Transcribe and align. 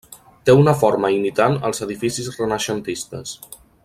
Té 0.49 0.53
una 0.59 0.73
forma 0.83 1.11
imitant 1.17 1.59
els 1.69 1.83
edificis 1.87 2.31
renaixentistes. 2.39 3.37